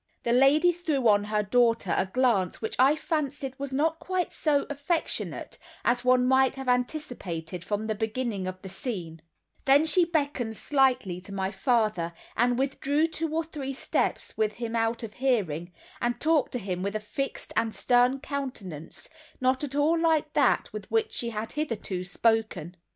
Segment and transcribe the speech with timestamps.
[0.23, 4.65] The lady threw on her daughter a glance which I fancied was not quite so
[4.67, 9.21] affectionate as one might have anticipated from the beginning of the scene;
[9.65, 14.75] then she beckoned slightly to my father, and withdrew two or three steps with him
[14.75, 15.71] out of hearing;
[16.01, 19.07] and talked to him with a fixed and stern countenance,
[19.39, 22.75] not at all like that with which she had hitherto spoken.